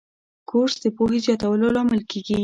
[0.49, 2.37] کورس د پوهې زیاتولو لامل کېږي.